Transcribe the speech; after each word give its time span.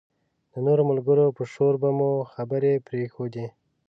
د 0.53 0.53
نورو 0.65 0.81
ملګرو 0.91 1.35
په 1.37 1.43
شور 1.53 1.73
به 1.81 1.89
مو 1.97 2.11
خبرې 2.33 2.73
پرېښودې. 2.87 3.45